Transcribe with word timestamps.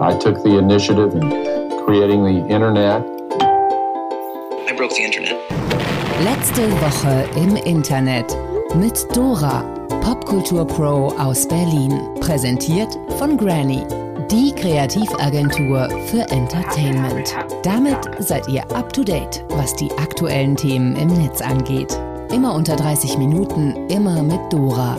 I 0.00 0.16
took 0.16 0.44
the 0.44 0.58
initiative 0.58 1.12
in 1.12 1.28
creating 1.84 2.22
the 2.22 2.46
internet. 2.46 3.02
I 4.68 4.72
broke 4.76 4.92
the 4.94 5.02
internet. 5.02 5.36
Letzte 6.22 6.70
Woche 6.80 7.28
im 7.34 7.56
Internet 7.56 8.36
mit 8.76 9.04
Dora, 9.16 9.64
Popkultur 10.00 10.64
Pro 10.64 11.08
aus 11.18 11.48
Berlin. 11.48 11.98
Präsentiert 12.20 12.96
von 13.18 13.36
Granny, 13.36 13.84
die 14.30 14.52
Kreativagentur 14.52 15.88
für 16.06 16.20
Entertainment. 16.30 17.34
Damit 17.64 17.98
seid 18.20 18.46
ihr 18.46 18.62
up 18.76 18.92
to 18.92 19.02
date, 19.02 19.44
was 19.48 19.74
die 19.74 19.90
aktuellen 19.98 20.54
Themen 20.54 20.94
im 20.94 21.08
Netz 21.08 21.40
angeht. 21.40 21.98
Immer 22.32 22.54
unter 22.54 22.76
30 22.76 23.18
Minuten, 23.18 23.88
immer 23.88 24.22
mit 24.22 24.40
Dora. 24.52 24.96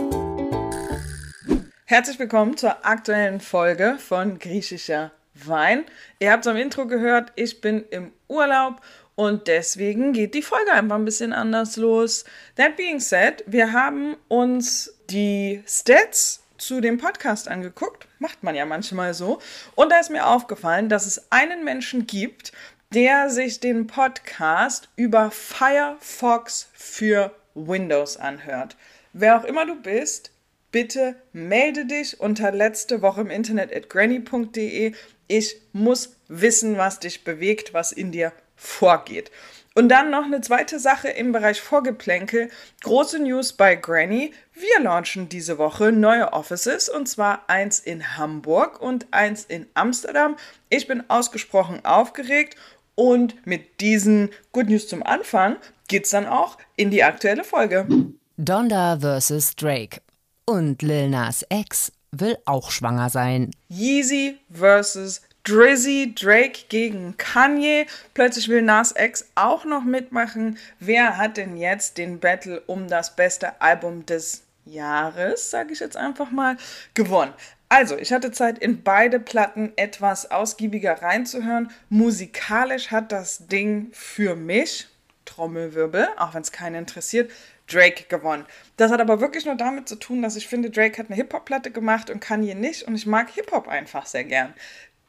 Herzlich 1.90 2.20
willkommen 2.20 2.56
zur 2.56 2.86
aktuellen 2.86 3.40
Folge 3.40 3.98
von 3.98 4.38
Griechischer 4.38 5.10
Wein. 5.34 5.84
Ihr 6.20 6.30
habt 6.30 6.46
es 6.46 6.48
am 6.48 6.56
Intro 6.56 6.86
gehört, 6.86 7.32
ich 7.34 7.60
bin 7.60 7.84
im 7.90 8.12
Urlaub 8.28 8.80
und 9.16 9.48
deswegen 9.48 10.12
geht 10.12 10.34
die 10.34 10.42
Folge 10.42 10.70
einfach 10.70 10.94
ein 10.94 11.04
bisschen 11.04 11.32
anders 11.32 11.76
los. 11.76 12.24
That 12.54 12.76
being 12.76 13.00
said, 13.00 13.42
wir 13.48 13.72
haben 13.72 14.14
uns 14.28 14.94
die 15.10 15.64
Stats 15.66 16.44
zu 16.58 16.80
dem 16.80 16.96
Podcast 16.96 17.48
angeguckt. 17.48 18.06
Macht 18.20 18.44
man 18.44 18.54
ja 18.54 18.66
manchmal 18.66 19.12
so. 19.12 19.40
Und 19.74 19.90
da 19.90 19.98
ist 19.98 20.12
mir 20.12 20.28
aufgefallen, 20.28 20.88
dass 20.88 21.06
es 21.06 21.32
einen 21.32 21.64
Menschen 21.64 22.06
gibt, 22.06 22.52
der 22.94 23.30
sich 23.30 23.58
den 23.58 23.88
Podcast 23.88 24.88
über 24.94 25.32
Firefox 25.32 26.68
für 26.72 27.34
Windows 27.56 28.16
anhört. 28.16 28.76
Wer 29.12 29.36
auch 29.36 29.44
immer 29.44 29.66
du 29.66 29.74
bist, 29.74 30.30
bitte 30.70 31.16
melde 31.32 31.86
dich 31.86 32.20
unter 32.20 32.52
letzte 32.52 33.02
Woche 33.02 33.22
im 33.22 33.30
Internet 33.30 33.74
at 33.74 33.88
granny.de. 33.88 34.92
Ich 35.28 35.56
muss 35.72 36.16
wissen, 36.28 36.76
was 36.76 37.00
dich 37.00 37.24
bewegt, 37.24 37.74
was 37.74 37.92
in 37.92 38.12
dir 38.12 38.32
vorgeht. 38.56 39.30
Und 39.74 39.88
dann 39.88 40.10
noch 40.10 40.24
eine 40.24 40.40
zweite 40.40 40.80
Sache 40.80 41.08
im 41.08 41.32
Bereich 41.32 41.60
Vorgeplänkel. 41.60 42.50
Große 42.82 43.20
News 43.20 43.52
bei 43.52 43.76
Granny. 43.76 44.34
Wir 44.52 44.80
launchen 44.82 45.28
diese 45.28 45.58
Woche 45.58 45.92
neue 45.92 46.32
Offices 46.32 46.88
und 46.88 47.08
zwar 47.08 47.48
eins 47.48 47.78
in 47.78 48.16
Hamburg 48.16 48.82
und 48.82 49.06
eins 49.12 49.44
in 49.44 49.66
Amsterdam. 49.74 50.36
Ich 50.68 50.88
bin 50.88 51.08
ausgesprochen 51.08 51.84
aufgeregt 51.84 52.56
und 52.96 53.46
mit 53.46 53.80
diesen 53.80 54.30
Good 54.52 54.68
News 54.68 54.88
zum 54.88 55.04
Anfang 55.04 55.56
geht's 55.88 56.10
dann 56.10 56.26
auch 56.26 56.58
in 56.76 56.90
die 56.90 57.04
aktuelle 57.04 57.44
Folge. 57.44 57.86
Donda 58.36 58.98
vs. 58.98 59.54
Drake. 59.54 60.00
Und 60.50 60.82
Lil 60.82 61.08
Nas 61.10 61.46
X 61.48 61.92
will 62.10 62.36
auch 62.44 62.72
schwanger 62.72 63.08
sein. 63.08 63.52
Yeezy 63.68 64.36
versus 64.52 65.20
Drizzy, 65.44 66.12
Drake 66.12 66.62
gegen 66.68 67.16
Kanye. 67.18 67.86
Plötzlich 68.14 68.48
will 68.48 68.60
Nas 68.60 68.92
X 68.98 69.30
auch 69.36 69.64
noch 69.64 69.84
mitmachen. 69.84 70.58
Wer 70.80 71.18
hat 71.18 71.36
denn 71.36 71.56
jetzt 71.56 71.98
den 71.98 72.18
Battle 72.18 72.60
um 72.66 72.88
das 72.88 73.14
beste 73.14 73.60
Album 73.60 74.04
des 74.06 74.42
Jahres, 74.64 75.52
sage 75.52 75.72
ich 75.72 75.78
jetzt 75.78 75.96
einfach 75.96 76.32
mal, 76.32 76.56
gewonnen? 76.94 77.32
Also, 77.68 77.96
ich 77.96 78.12
hatte 78.12 78.32
Zeit, 78.32 78.58
in 78.58 78.82
beide 78.82 79.20
Platten 79.20 79.72
etwas 79.76 80.32
ausgiebiger 80.32 81.00
reinzuhören. 81.00 81.70
Musikalisch 81.90 82.90
hat 82.90 83.12
das 83.12 83.46
Ding 83.46 83.90
für 83.92 84.34
mich, 84.34 84.88
Trommelwirbel, 85.26 86.08
auch 86.16 86.34
wenn 86.34 86.42
es 86.42 86.50
keinen 86.50 86.74
interessiert, 86.74 87.30
Drake 87.72 88.04
gewonnen. 88.08 88.46
Das 88.76 88.90
hat 88.90 89.00
aber 89.00 89.20
wirklich 89.20 89.46
nur 89.46 89.54
damit 89.54 89.88
zu 89.88 89.96
tun, 89.96 90.22
dass 90.22 90.36
ich 90.36 90.48
finde, 90.48 90.70
Drake 90.70 90.98
hat 90.98 91.06
eine 91.06 91.16
Hip-Hop-Platte 91.16 91.70
gemacht 91.70 92.10
und 92.10 92.20
Kanye 92.20 92.54
nicht 92.54 92.82
und 92.82 92.94
ich 92.94 93.06
mag 93.06 93.30
Hip-Hop 93.30 93.68
einfach 93.68 94.06
sehr 94.06 94.24
gern. 94.24 94.54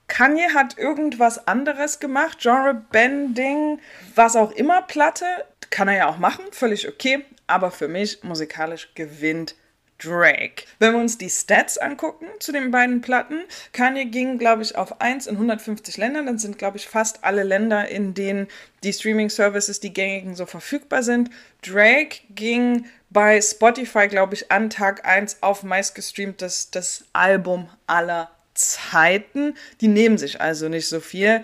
Kanye 0.07 0.53
hat 0.53 0.77
irgendwas 0.77 1.47
anderes 1.47 1.99
gemacht, 1.99 2.39
Genre-Bending, 2.41 3.79
was 4.15 4.35
auch 4.35 4.51
immer, 4.51 4.81
Platte. 4.81 5.25
Kann 5.69 5.87
er 5.87 5.95
ja 5.95 6.09
auch 6.09 6.17
machen, 6.17 6.43
völlig 6.51 6.89
okay. 6.89 7.23
Aber 7.47 7.71
für 7.71 7.87
mich 7.87 8.21
musikalisch 8.23 8.93
gewinnt 8.93 9.55
Drake. 10.03 10.63
Wenn 10.79 10.93
wir 10.93 10.99
uns 10.99 11.17
die 11.17 11.29
Stats 11.29 11.77
angucken 11.77 12.27
zu 12.39 12.51
den 12.51 12.71
beiden 12.71 13.01
Platten, 13.01 13.41
Kanye 13.73 14.05
ging, 14.05 14.37
glaube 14.37 14.63
ich, 14.63 14.75
auf 14.75 15.01
1 15.01 15.27
in 15.27 15.35
150 15.35 15.97
Ländern. 15.97 16.25
Dann 16.25 16.39
sind, 16.39 16.57
glaube 16.57 16.77
ich, 16.77 16.87
fast 16.87 17.23
alle 17.23 17.43
Länder, 17.43 17.87
in 17.87 18.13
denen 18.13 18.47
die 18.83 18.93
Streaming-Services, 18.93 19.79
die 19.79 19.93
gängigen, 19.93 20.35
so 20.35 20.45
verfügbar 20.45 21.03
sind. 21.03 21.29
Drake 21.61 22.17
ging 22.29 22.85
bei 23.09 23.39
Spotify, 23.41 24.07
glaube 24.07 24.33
ich, 24.33 24.51
an 24.51 24.69
Tag 24.69 25.05
1 25.05 25.37
auf 25.41 25.63
meistgestreamtes 25.63 26.71
das 26.71 27.05
Album 27.13 27.69
aller 27.85 28.31
Zeiten. 28.53 29.55
Die 29.81 29.87
nehmen 29.87 30.17
sich 30.17 30.41
also 30.41 30.69
nicht 30.69 30.87
so 30.87 30.99
viel. 30.99 31.43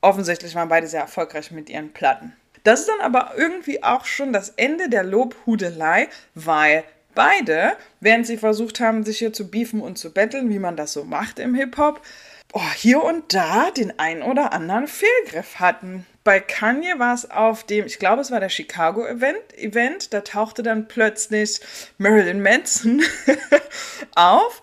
Offensichtlich 0.00 0.54
waren 0.54 0.68
beide 0.68 0.86
sehr 0.86 1.00
erfolgreich 1.00 1.50
mit 1.50 1.70
ihren 1.70 1.92
Platten. 1.92 2.32
Das 2.64 2.80
ist 2.80 2.88
dann 2.88 3.00
aber 3.00 3.32
irgendwie 3.36 3.82
auch 3.82 4.04
schon 4.04 4.32
das 4.32 4.50
Ende 4.50 4.88
der 4.88 5.02
Lobhudelei, 5.02 6.08
weil 6.34 6.84
beide, 7.14 7.72
während 8.00 8.26
sie 8.26 8.36
versucht 8.36 8.80
haben, 8.80 9.04
sich 9.04 9.18
hier 9.18 9.32
zu 9.32 9.50
beefen 9.50 9.80
und 9.80 9.98
zu 9.98 10.12
betteln, 10.12 10.50
wie 10.50 10.58
man 10.58 10.76
das 10.76 10.92
so 10.92 11.04
macht 11.04 11.38
im 11.38 11.54
Hip-Hop, 11.54 12.00
oh, 12.52 12.60
hier 12.76 13.02
und 13.02 13.34
da 13.34 13.70
den 13.70 13.98
ein 13.98 14.22
oder 14.22 14.52
anderen 14.52 14.86
Fehlgriff 14.86 15.60
hatten. 15.60 16.06
Bei 16.24 16.38
Kanye 16.38 16.98
war 16.98 17.14
es 17.14 17.30
auf 17.30 17.64
dem, 17.64 17.86
ich 17.86 17.98
glaube, 17.98 18.22
es 18.22 18.30
war 18.30 18.38
der 18.38 18.48
Chicago 18.48 19.06
Event, 19.06 19.58
Event 19.58 20.12
da 20.14 20.20
tauchte 20.20 20.62
dann 20.62 20.86
plötzlich 20.86 21.60
Marilyn 21.98 22.42
Manson 22.42 23.02
auf. 24.14 24.62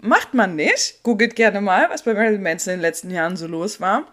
Macht 0.00 0.32
man 0.32 0.54
nicht. 0.54 1.02
Googelt 1.02 1.34
gerne 1.34 1.60
mal, 1.60 1.90
was 1.90 2.04
bei 2.04 2.14
Marilyn 2.14 2.42
Manson 2.42 2.74
in 2.74 2.78
den 2.78 2.82
letzten 2.82 3.10
Jahren 3.10 3.36
so 3.36 3.46
los 3.46 3.80
war. 3.80 4.06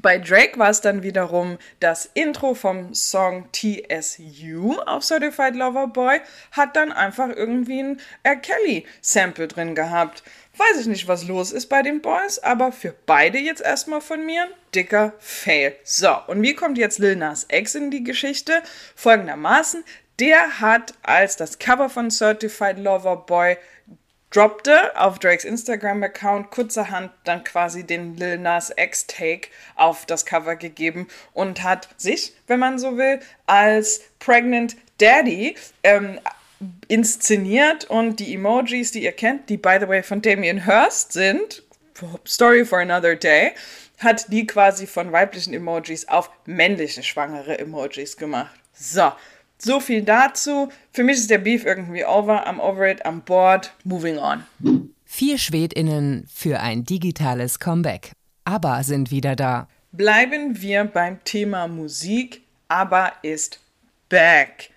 Bei 0.00 0.18
Drake 0.18 0.58
war 0.58 0.70
es 0.70 0.80
dann 0.80 1.02
wiederum 1.02 1.58
das 1.80 2.08
Intro 2.14 2.54
vom 2.54 2.94
Song 2.94 3.48
TSU 3.52 4.76
auf 4.86 5.02
Certified 5.02 5.56
Lover 5.56 5.88
Boy, 5.88 6.20
hat 6.52 6.76
dann 6.76 6.92
einfach 6.92 7.30
irgendwie 7.30 7.82
ein 7.82 8.00
R. 8.22 8.36
Kelly-Sample 8.36 9.48
drin 9.48 9.74
gehabt. 9.74 10.22
Weiß 10.56 10.80
ich 10.80 10.86
nicht, 10.86 11.08
was 11.08 11.26
los 11.26 11.52
ist 11.52 11.66
bei 11.66 11.82
den 11.82 12.00
Boys, 12.00 12.38
aber 12.38 12.70
für 12.70 12.94
beide 13.06 13.38
jetzt 13.38 13.62
erstmal 13.62 14.00
von 14.00 14.24
mir 14.24 14.48
dicker 14.74 15.14
Fail. 15.18 15.74
So, 15.84 16.14
und 16.26 16.42
wie 16.42 16.54
kommt 16.54 16.78
jetzt 16.78 16.98
Lil 16.98 17.16
Nas 17.16 17.46
X 17.50 17.74
in 17.74 17.90
die 17.90 18.04
Geschichte? 18.04 18.62
Folgendermaßen, 18.94 19.84
der 20.20 20.60
hat 20.60 20.94
als 21.02 21.36
das 21.36 21.58
Cover 21.58 21.88
von 21.88 22.10
Certified 22.10 22.78
Lover 22.78 23.16
Boy 23.16 23.56
droppte 24.30 24.96
auf 24.98 25.18
Drakes 25.18 25.44
Instagram-Account 25.44 26.50
kurzerhand 26.50 27.12
dann 27.24 27.44
quasi 27.44 27.84
den 27.84 28.16
Lil 28.16 28.38
Nas 28.38 28.72
X-Take 28.76 29.48
auf 29.74 30.06
das 30.06 30.26
Cover 30.26 30.56
gegeben 30.56 31.08
und 31.32 31.62
hat 31.62 31.88
sich, 31.96 32.34
wenn 32.46 32.60
man 32.60 32.78
so 32.78 32.96
will, 32.96 33.20
als 33.46 34.02
Pregnant 34.18 34.76
Daddy 34.98 35.56
ähm, 35.82 36.20
inszeniert 36.88 37.84
und 37.84 38.20
die 38.20 38.34
Emojis, 38.34 38.92
die 38.92 39.04
ihr 39.04 39.12
kennt, 39.12 39.48
die 39.48 39.56
by 39.56 39.78
the 39.80 39.88
way 39.88 40.02
von 40.02 40.20
Damien 40.20 40.64
Hirst 40.64 41.12
sind, 41.12 41.62
Story 42.26 42.64
for 42.64 42.80
another 42.80 43.16
day, 43.16 43.52
hat 43.98 44.30
die 44.32 44.46
quasi 44.46 44.86
von 44.86 45.12
weiblichen 45.12 45.54
Emojis 45.54 46.06
auf 46.06 46.30
männliche 46.46 47.02
schwangere 47.02 47.58
Emojis 47.58 48.16
gemacht. 48.16 48.54
So, 48.72 49.12
so 49.58 49.80
viel 49.80 50.02
dazu. 50.02 50.70
Für 50.92 51.04
mich 51.04 51.18
ist 51.18 51.30
der 51.30 51.38
Beef 51.38 51.64
irgendwie 51.64 52.04
over. 52.04 52.46
I'm 52.46 52.58
over 52.60 52.88
it, 52.88 53.04
I'm 53.04 53.20
bored. 53.20 53.72
Moving 53.84 54.18
on. 54.18 54.44
Vier 55.04 55.38
SchwedInnen 55.38 56.26
für 56.32 56.60
ein 56.60 56.84
digitales 56.84 57.58
Comeback. 57.58 58.12
Aber 58.44 58.82
sind 58.82 59.10
wieder 59.10 59.36
da. 59.36 59.68
Bleiben 59.92 60.60
wir 60.60 60.84
beim 60.84 61.22
Thema 61.24 61.66
Musik. 61.68 62.42
Aber 62.68 63.12
ist 63.22 63.60
back. 64.08 64.70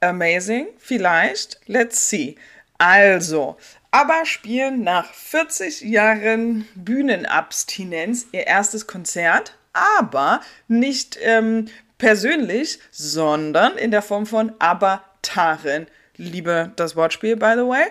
Amazing? 0.00 0.68
Vielleicht? 0.78 1.60
Let's 1.66 2.08
see. 2.08 2.36
Also, 2.78 3.56
aber 3.90 4.26
spielen 4.26 4.82
nach 4.82 5.12
40 5.12 5.80
Jahren 5.82 6.66
Bühnenabstinenz 6.74 8.26
ihr 8.32 8.46
erstes 8.46 8.86
Konzert, 8.86 9.56
aber 9.72 10.40
nicht 10.68 11.18
ähm, 11.22 11.68
persönlich, 11.98 12.78
sondern 12.90 13.76
in 13.76 13.90
der 13.90 14.02
Form 14.02 14.26
von 14.26 14.52
Avataren. 14.58 15.86
Liebe 16.16 16.72
das 16.76 16.96
Wortspiel, 16.96 17.36
by 17.36 17.52
the 17.54 17.66
way. 17.66 17.86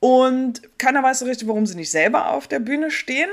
Und 0.00 0.62
keiner 0.78 1.02
weiß 1.02 1.20
so 1.20 1.24
richtig, 1.24 1.48
warum 1.48 1.66
sie 1.66 1.76
nicht 1.76 1.90
selber 1.90 2.30
auf 2.30 2.46
der 2.46 2.58
Bühne 2.58 2.90
stehen. 2.90 3.30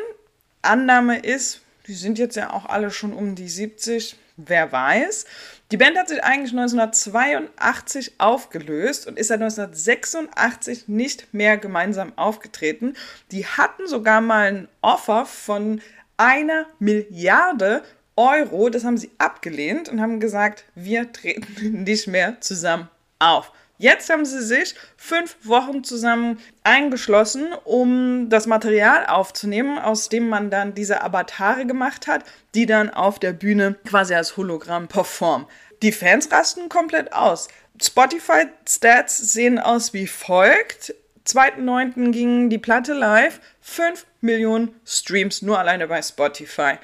Annahme 0.61 1.19
ist, 1.19 1.61
die 1.87 1.93
sind 1.93 2.17
jetzt 2.17 2.35
ja 2.35 2.53
auch 2.53 2.65
alle 2.65 2.91
schon 2.91 3.13
um 3.13 3.35
die 3.35 3.49
70, 3.49 4.15
wer 4.37 4.71
weiß. 4.71 5.25
Die 5.71 5.77
Band 5.77 5.97
hat 5.97 6.09
sich 6.09 6.23
eigentlich 6.23 6.51
1982 6.51 8.13
aufgelöst 8.19 9.07
und 9.07 9.17
ist 9.17 9.27
seit 9.27 9.41
1986 9.41 10.87
nicht 10.87 11.33
mehr 11.33 11.57
gemeinsam 11.57 12.17
aufgetreten. 12.17 12.95
Die 13.31 13.45
hatten 13.45 13.87
sogar 13.87 14.21
mal 14.21 14.47
ein 14.47 14.67
Offer 14.81 15.25
von 15.25 15.81
einer 16.17 16.67
Milliarde 16.79 17.83
Euro, 18.15 18.69
das 18.69 18.83
haben 18.83 18.97
sie 18.97 19.11
abgelehnt 19.17 19.89
und 19.89 20.01
haben 20.01 20.19
gesagt, 20.19 20.65
wir 20.75 21.11
treten 21.11 21.83
nicht 21.83 22.07
mehr 22.07 22.39
zusammen 22.41 22.89
auf. 23.19 23.51
Jetzt 23.77 24.11
haben 24.11 24.25
sie 24.25 24.43
sich 24.43 24.75
fünf 24.95 25.37
Wochen 25.41 25.83
zusammen 25.83 26.39
eingeschlossen, 26.63 27.47
um 27.63 28.29
das 28.29 28.45
Material 28.45 29.07
aufzunehmen, 29.07 29.79
aus 29.79 30.07
dem 30.07 30.29
man 30.29 30.51
dann 30.51 30.75
diese 30.75 31.01
Avatare 31.01 31.65
gemacht 31.65 32.05
hat, 32.05 32.23
die 32.53 32.67
dann 32.67 32.91
auf 32.91 33.17
der 33.17 33.33
Bühne 33.33 33.75
quasi 33.87 34.13
als 34.13 34.37
Hologramm 34.37 34.87
performen. 34.87 35.47
Die 35.81 35.91
Fans 35.91 36.31
rasten 36.31 36.69
komplett 36.69 37.11
aus. 37.11 37.47
Spotify-Stats 37.81 39.17
sehen 39.33 39.57
aus 39.57 39.93
wie 39.93 40.05
folgt. 40.05 40.93
2.9. 41.25 42.11
ging 42.11 42.51
die 42.51 42.59
Platte 42.59 42.93
live. 42.93 43.39
5 43.61 44.05
Millionen 44.21 44.75
Streams 44.85 45.41
nur 45.41 45.57
alleine 45.57 45.87
bei 45.87 46.03
Spotify. 46.03 46.75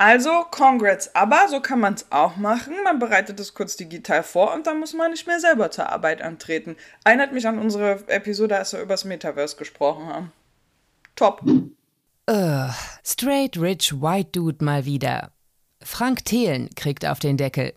Also, 0.00 0.46
congrats, 0.52 1.12
aber 1.16 1.48
so 1.48 1.60
kann 1.60 1.80
man 1.80 1.94
es 1.94 2.06
auch 2.10 2.36
machen. 2.36 2.72
Man 2.84 3.00
bereitet 3.00 3.40
es 3.40 3.54
kurz 3.54 3.76
digital 3.76 4.22
vor 4.22 4.54
und 4.54 4.68
dann 4.68 4.78
muss 4.78 4.94
man 4.94 5.10
nicht 5.10 5.26
mehr 5.26 5.40
selber 5.40 5.72
zur 5.72 5.88
Arbeit 5.90 6.22
antreten. 6.22 6.76
Erinnert 7.02 7.32
mich 7.32 7.48
an 7.48 7.58
unsere 7.58 8.04
Episode, 8.06 8.56
als 8.56 8.72
wir 8.72 8.80
über 8.80 8.94
das 8.94 9.04
Metaverse 9.04 9.56
gesprochen 9.56 10.06
haben. 10.06 10.32
Top. 11.16 11.42
Uh, 12.30 12.70
straight 13.04 13.58
rich 13.58 14.00
white 14.00 14.30
dude 14.30 14.64
mal 14.64 14.84
wieder. 14.84 15.32
Frank 15.82 16.24
Thelen 16.24 16.70
kriegt 16.76 17.04
auf 17.04 17.18
den 17.18 17.36
Deckel. 17.36 17.74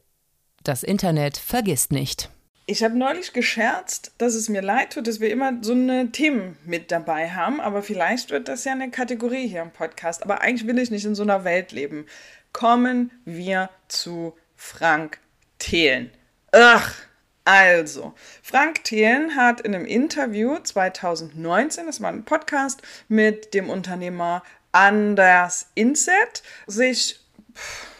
Das 0.63 0.83
Internet 0.83 1.37
vergisst 1.37 1.91
nicht. 1.91 2.29
Ich 2.71 2.85
habe 2.85 2.97
neulich 2.97 3.33
gescherzt, 3.33 4.13
dass 4.17 4.33
es 4.33 4.47
mir 4.47 4.61
leid 4.61 4.93
tut, 4.93 5.05
dass 5.05 5.19
wir 5.19 5.29
immer 5.29 5.57
so 5.59 5.73
eine 5.73 6.09
Themen 6.13 6.57
mit 6.65 6.89
dabei 6.89 7.29
haben, 7.29 7.59
aber 7.59 7.83
vielleicht 7.83 8.29
wird 8.29 8.47
das 8.47 8.63
ja 8.63 8.71
eine 8.71 8.89
Kategorie 8.89 9.45
hier 9.45 9.61
im 9.61 9.71
Podcast. 9.71 10.23
Aber 10.23 10.39
eigentlich 10.39 10.65
will 10.65 10.79
ich 10.79 10.89
nicht 10.89 11.03
in 11.03 11.13
so 11.13 11.23
einer 11.23 11.43
Welt 11.43 11.73
leben. 11.73 12.05
Kommen 12.53 13.11
wir 13.25 13.69
zu 13.89 14.37
Frank 14.55 15.19
Thelen. 15.59 16.11
Ach, 16.53 16.95
also, 17.43 18.13
Frank 18.41 18.85
Thelen 18.85 19.35
hat 19.35 19.59
in 19.59 19.75
einem 19.75 19.85
Interview 19.85 20.57
2019, 20.57 21.87
das 21.87 21.99
war 21.99 22.07
ein 22.09 22.23
Podcast 22.23 22.81
mit 23.09 23.53
dem 23.53 23.69
Unternehmer 23.69 24.43
Anders 24.71 25.67
Inset, 25.75 26.41
sich 26.67 27.19
pff, 27.53 27.90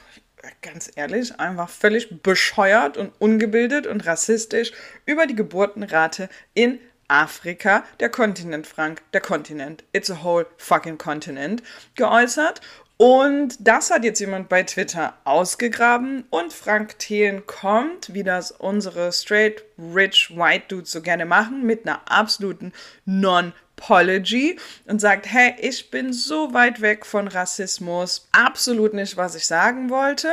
ganz 0.62 0.92
ehrlich, 0.96 1.40
einfach 1.40 1.70
völlig 1.70 2.22
bescheuert 2.22 2.98
und 2.98 3.14
ungebildet 3.20 3.88
und 3.88 4.06
rassistisch 4.06 4.72
über 5.06 5.26
die 5.26 5.36
Geburtenrate 5.36 6.30
in 6.54 6.80
Afrika, 7.08 7.84
der 8.00 8.10
Kontinent 8.10 8.66
Frank, 8.66 9.02
der 9.12 9.22
Kontinent, 9.22 9.84
it's 9.92 10.10
a 10.10 10.24
whole 10.24 10.48
fucking 10.58 10.98
continent, 10.98 11.62
geäußert. 11.96 12.62
Und 12.96 13.56
das 13.60 13.90
hat 13.90 14.04
jetzt 14.04 14.20
jemand 14.20 14.48
bei 14.48 14.62
Twitter 14.62 15.18
ausgegraben 15.24 16.24
und 16.30 16.54
Frank 16.54 17.00
Thelen 17.00 17.48
kommt, 17.48 18.14
wie 18.14 18.24
das 18.24 18.52
unsere 18.52 19.12
straight 19.12 19.64
rich 19.78 20.32
white 20.38 20.66
Dudes 20.68 20.92
so 20.92 21.02
gerne 21.02 21.26
machen, 21.26 21.66
mit 21.66 21.88
einer 21.88 22.02
absoluten 22.10 22.72
non 23.06 23.54
Apology 23.82 24.58
und 24.86 25.02
sagt, 25.02 25.26
hey, 25.26 25.56
ich 25.60 25.90
bin 25.90 26.14
so 26.14 26.54
weit 26.54 26.82
weg 26.82 27.06
von 27.06 27.28
Rassismus, 27.28 28.28
absolut 28.32 28.94
nicht, 28.94 29.18
was 29.18 29.36
ich 29.36 29.48
sagen 29.48 29.90
wollte 29.90 30.30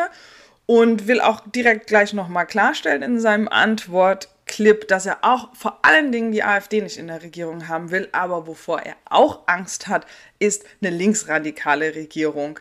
und 0.66 1.06
will 1.06 1.20
auch 1.20 1.40
direkt 1.46 1.86
gleich 1.86 2.12
nochmal 2.12 2.46
klarstellen 2.46 3.02
in 3.02 3.20
seinem 3.20 3.48
Antwortclip, 3.48 4.86
dass 4.88 5.06
er 5.06 5.18
auch 5.22 5.54
vor 5.56 5.78
allen 5.82 6.12
Dingen 6.12 6.30
die 6.30 6.44
AfD 6.44 6.82
nicht 6.82 6.98
in 6.98 7.06
der 7.06 7.22
Regierung 7.22 7.68
haben 7.68 7.90
will, 7.90 8.08
aber 8.12 8.46
wovor 8.46 8.82
er 8.82 8.96
auch 9.06 9.40
Angst 9.46 9.88
hat, 9.88 10.06
ist 10.38 10.64
eine 10.82 10.94
linksradikale 10.94 11.94
Regierung. 11.94 12.60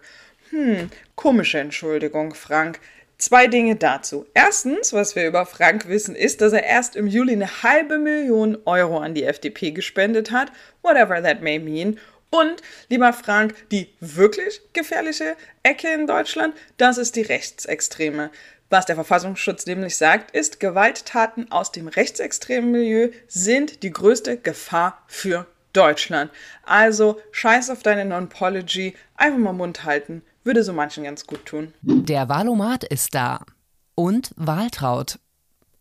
Hm, 0.51 0.89
komische 1.15 1.59
Entschuldigung, 1.59 2.33
Frank. 2.33 2.79
Zwei 3.19 3.47
Dinge 3.47 3.75
dazu. 3.75 4.27
Erstens, 4.35 4.93
was 4.93 5.15
wir 5.15 5.27
über 5.27 5.47
Frank 5.47 5.87
wissen, 5.87 6.15
ist, 6.15 6.41
dass 6.41 6.53
er 6.53 6.63
erst 6.63 6.95
im 6.95 7.07
Juli 7.07 7.33
eine 7.33 7.63
halbe 7.63 7.97
Million 7.97 8.59
Euro 8.65 8.99
an 8.99 9.15
die 9.15 9.23
FDP 9.23 9.71
gespendet 9.71 10.29
hat, 10.29 10.51
whatever 10.83 11.21
that 11.23 11.41
may 11.41 11.57
mean. 11.57 11.99
Und, 12.29 12.61
lieber 12.89 13.13
Frank, 13.13 13.55
die 13.71 13.89
wirklich 14.01 14.61
gefährliche 14.73 15.35
Ecke 15.63 15.91
in 15.91 16.05
Deutschland, 16.05 16.53
das 16.77 16.99
ist 16.99 17.15
die 17.15 17.23
Rechtsextreme. 17.23 18.29
Was 18.69 18.85
der 18.85 18.95
Verfassungsschutz 18.95 19.65
nämlich 19.65 19.95
sagt, 19.95 20.31
ist, 20.31 20.59
Gewalttaten 20.59 21.51
aus 21.51 21.71
dem 21.71 21.87
rechtsextremen 21.87 22.69
Milieu 22.69 23.09
sind 23.27 23.81
die 23.81 23.91
größte 23.91 24.37
Gefahr 24.37 25.01
für 25.07 25.47
Deutschland. 25.73 26.29
Also, 26.63 27.19
scheiß 27.31 27.71
auf 27.71 27.81
deine 27.81 28.05
Non-Pology, 28.05 28.93
einfach 29.15 29.39
mal 29.39 29.53
Mund 29.53 29.85
halten 29.85 30.21
würde 30.47 30.63
so 30.63 30.73
manchen 30.73 31.03
ganz 31.03 31.27
gut 31.27 31.45
tun. 31.45 31.73
Der 31.81 32.29
Wahlomat 32.29 32.83
ist 32.85 33.13
da. 33.13 33.45
Und 33.94 34.31
Wahltraut. 34.38 35.19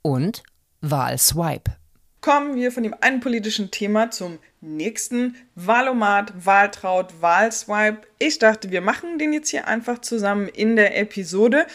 Und 0.03 0.43
Wahlswipe. 0.83 1.77
Kommen 2.21 2.57
wir 2.57 2.73
von 2.73 2.83
dem 2.83 2.95
einen 3.01 3.21
politischen 3.21 3.71
Thema 3.71 4.11
zum 4.11 4.39
nächsten. 4.61 5.37
Wahlomat, 5.55 6.45
Wahltraut, 6.45 7.23
Wahlswipe. 7.23 8.07
Ich 8.19 8.39
dachte, 8.41 8.71
wir 8.71 8.81
machen 8.81 9.19
den 9.19 9.33
jetzt 9.33 9.51
hier 9.51 9.69
einfach 9.69 10.01
zusammen 10.01 10.49
in 10.49 10.75
der 10.77 10.99
Episode. 10.99 11.67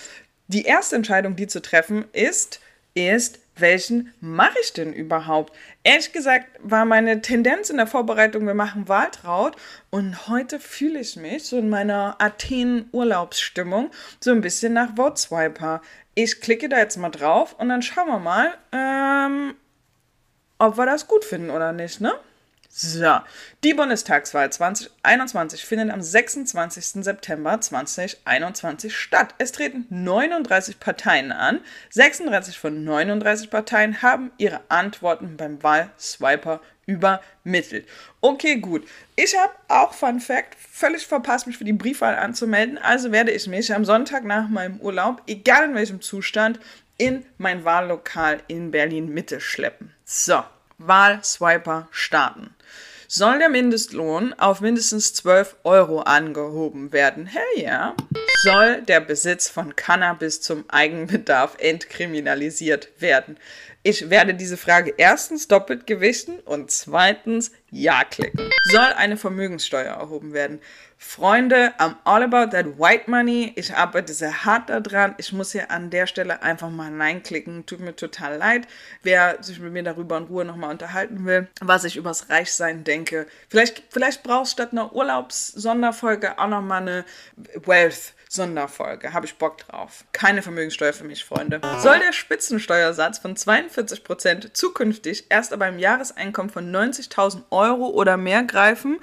Die 0.48 0.64
erste 0.64 0.98
Entscheidung, 0.98 1.38
die 1.38 1.48
zu 1.48 1.62
treffen 1.62 2.06
ist, 2.12 2.60
ist, 2.94 3.40
welchen 3.56 4.14
mache 4.20 4.58
ich 4.62 4.74
denn 4.74 4.92
überhaupt? 4.92 5.54
Ehrlich 5.84 6.14
gesagt 6.14 6.46
war 6.62 6.86
meine 6.86 7.22
Tendenz 7.22 7.72
in 7.72 7.78
der 7.78 7.88
Vorbereitung, 7.88 8.46
wir 8.46 8.54
machen 8.54 8.88
Waltraud 8.88 9.56
und 9.90 10.28
heute 10.28 10.60
fühle 10.60 11.00
ich 11.00 11.16
mich 11.16 11.46
so 11.46 11.58
in 11.58 11.70
meiner 11.70 12.18
Athen-Urlaubsstimmung 12.20 13.90
so 14.20 14.32
ein 14.32 14.42
bisschen 14.42 14.74
nach 14.74 14.96
Voteswiper. 14.96 15.82
Ich 16.14 16.40
klicke 16.40 16.70
da 16.70 16.78
jetzt 16.78 16.98
mal 16.98 17.10
drauf 17.10 17.56
und 17.58 17.70
dann 17.70 17.82
schauen 17.82 18.08
wir 18.08 18.20
mal, 18.20 18.54
ähm, 18.72 19.56
ob 20.60 20.78
wir 20.78 20.86
das 20.86 21.08
gut 21.08 21.26
finden 21.26 21.50
oder 21.50 21.72
nicht, 21.72 22.00
ne? 22.00 22.14
So, 22.74 23.20
die 23.66 23.74
Bundestagswahl 23.74 24.50
2021 24.50 25.66
findet 25.66 25.90
am 25.90 26.02
26. 26.02 27.04
September 27.04 27.60
2021 27.60 28.96
statt. 28.96 29.36
Es 29.40 29.52
treten 29.52 29.86
39 29.90 30.80
Parteien 30.80 31.34
an. 31.34 31.60
36 31.90 32.58
von 32.58 32.86
39 32.86 33.50
Parteien 33.50 34.02
haben 34.02 34.32
ihre 34.38 34.62
Antworten 34.70 35.36
beim 35.36 35.62
Wahlswiper 35.62 36.62
übermittelt. 36.86 37.90
Okay, 38.22 38.56
gut. 38.56 38.88
Ich 39.18 39.38
habe 39.38 39.52
auch 39.68 39.94
Fun 39.94 40.22
Fact 40.22 40.56
völlig 40.56 41.06
verpasst, 41.06 41.48
mich 41.48 41.58
für 41.58 41.66
die 41.66 41.74
Briefwahl 41.74 42.16
anzumelden. 42.16 42.78
Also 42.78 43.12
werde 43.12 43.32
ich 43.32 43.48
mich 43.48 43.76
am 43.76 43.84
Sonntag 43.84 44.24
nach 44.24 44.48
meinem 44.48 44.80
Urlaub, 44.80 45.22
egal 45.28 45.66
in 45.66 45.76
welchem 45.76 46.00
Zustand, 46.00 46.58
in 46.98 47.26
mein 47.38 47.66
Wahllokal 47.66 48.42
in 48.48 48.72
Berlin 48.72 49.10
Mitte 49.10 49.42
schleppen. 49.42 49.94
So, 50.06 50.42
Wahlswiper 50.88 51.88
starten 51.92 52.56
soll 53.14 53.40
der 53.40 53.50
Mindestlohn 53.50 54.34
auf 54.36 54.62
mindestens 54.62 55.14
12 55.14 55.58
Euro 55.66 56.00
angehoben 56.00 56.94
werden. 56.94 57.26
Hey 57.26 57.66
ja. 57.66 57.94
Soll 58.44 58.84
der 58.84 59.02
Besitz 59.02 59.50
von 59.50 59.76
Cannabis 59.76 60.40
zum 60.40 60.64
Eigenbedarf 60.70 61.58
entkriminalisiert 61.60 62.88
werden? 63.00 63.36
Ich 63.84 64.10
werde 64.10 64.34
diese 64.34 64.56
Frage 64.56 64.94
erstens 64.96 65.50
doppelt 65.50 65.88
gewichten 65.88 66.40
und 66.40 66.72
zweitens 66.72 67.52
Ja 67.74 68.04
klicken. 68.04 68.50
Soll 68.66 68.94
eine 68.98 69.16
Vermögenssteuer 69.16 69.96
erhoben 69.96 70.34
werden? 70.34 70.60
Freunde, 70.98 71.74
I'm 71.80 71.96
all 72.04 72.22
about 72.22 72.52
that 72.52 72.78
white 72.78 73.10
money. 73.10 73.54
Ich 73.56 73.74
arbeite 73.74 74.14
sehr 74.14 74.46
hart 74.46 74.70
daran. 74.70 75.16
Ich 75.18 75.32
muss 75.32 75.54
hier 75.54 75.72
an 75.72 75.90
der 75.90 76.06
Stelle 76.06 76.44
einfach 76.44 76.70
mal 76.70 76.92
Nein 76.92 77.24
klicken. 77.24 77.66
Tut 77.66 77.80
mir 77.80 77.96
total 77.96 78.38
leid. 78.38 78.68
Wer 79.04 79.42
sich 79.42 79.60
mit 79.60 79.72
mir 79.72 79.84
darüber 79.84 80.18
in 80.18 80.26
Ruhe 80.26 80.44
nochmal 80.44 80.72
unterhalten 80.72 81.26
will, 81.26 81.48
was 81.62 81.86
ich 81.86 81.96
übers 81.96 82.30
Reichsein 82.30 82.84
denke. 82.84 83.26
Vielleicht, 83.50 83.84
vielleicht 83.90 84.22
brauchst 84.22 84.52
du 84.52 84.62
statt 84.62 84.74
einer 84.74 84.94
Urlaubssonderfolge 84.94 86.38
auch 86.38 86.48
nochmal 86.48 86.82
eine 86.82 87.06
Wealth. 87.66 88.14
Sonderfolge. 88.32 89.12
Habe 89.12 89.26
ich 89.26 89.36
Bock 89.36 89.58
drauf. 89.58 90.06
Keine 90.14 90.42
Vermögenssteuer 90.42 90.94
für 90.94 91.04
mich, 91.04 91.26
Freunde. 91.26 91.60
Soll 91.80 92.00
der 92.00 92.14
Spitzensteuersatz 92.14 93.20
von 93.20 93.36
42% 93.36 94.54
zukünftig 94.54 95.26
erst 95.28 95.52
aber 95.52 95.68
im 95.68 95.80
Jahreseinkommen 95.80 96.50
von 96.50 96.72
90.000 96.74 97.42
Euro 97.50 97.61
oder 97.70 98.18
mehr 98.18 98.44
greifen 98.44 99.00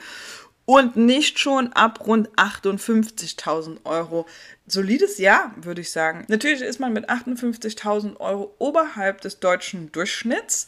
und 0.69 0.97
nicht 0.97 1.39
schon 1.39 1.73
ab 1.73 2.07
rund 2.07 2.29
58.000 2.37 3.87
Euro. 3.87 4.27
Solides 4.67 5.17
Ja, 5.17 5.55
würde 5.57 5.81
ich 5.81 5.91
sagen. 5.91 6.27
Natürlich 6.29 6.61
ist 6.61 6.79
man 6.79 6.93
mit 6.93 7.09
58.000 7.09 8.21
Euro 8.21 8.55
oberhalb 8.59 9.23
des 9.23 9.41
deutschen 9.41 9.91
Durchschnitts. 9.93 10.67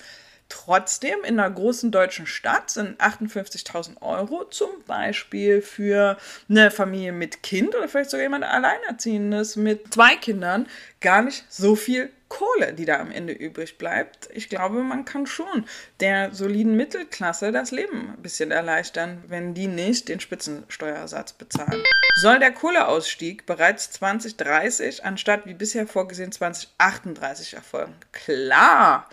Trotzdem 0.49 1.19
in 1.23 1.39
einer 1.39 1.51
großen 1.51 1.91
deutschen 1.91 2.27
Stadt 2.27 2.71
sind 2.71 2.99
58.000 2.99 4.01
Euro 4.01 4.45
zum 4.45 4.71
Beispiel 4.87 5.61
für 5.61 6.17
eine 6.49 6.71
Familie 6.71 7.13
mit 7.13 7.43
Kind 7.43 7.75
oder 7.75 7.87
vielleicht 7.87 8.11
sogar 8.11 8.25
jemand 8.25 8.45
Alleinerziehendes 8.45 9.57
mit 9.57 9.93
zwei 9.93 10.17
Kindern 10.17 10.67
gar 11.03 11.21
nicht 11.21 11.45
so 11.51 11.77
viel 11.77 12.11
Kohle, 12.31 12.73
die 12.73 12.87
da 12.87 13.01
am 13.01 13.11
Ende 13.11 13.35
übrig 13.35 13.77
bleibt. 13.77 14.31
Ich 14.33 14.49
glaube, 14.49 14.83
man 14.83 15.05
kann 15.05 15.27
schon 15.27 15.67
der 15.99 16.33
soliden 16.33 16.77
Mittelklasse 16.77 17.53
das 17.53 17.73
Leben 17.73 18.15
ein 18.17 18.23
bisschen 18.23 18.53
erleichtern, 18.53 19.23
wenn 19.27 19.53
die 19.53 19.67
nicht 19.67 20.09
den 20.09 20.21
Spitzensteuersatz 20.21 21.35
bezahlen. 21.35 21.83
Soll 22.23 22.39
der 22.39 22.53
Kohleausstieg 22.53 23.47
bereits 23.47 23.91
2030 23.91 25.05
anstatt 25.05 25.45
wie 25.45 25.55
bisher 25.55 25.87
vorgesehen 25.87 26.33
2038 26.33 27.55
erfolgen? 27.55 27.95
Klar! 28.13 29.09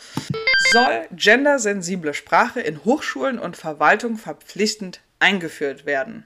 Soll 0.72 1.08
gendersensible 1.12 2.14
Sprache 2.14 2.62
in 2.62 2.86
Hochschulen 2.86 3.40
und 3.40 3.58
Verwaltung 3.58 4.18
verpflichtend 4.18 5.02
eingeführt 5.20 5.86
werden? 5.86 6.26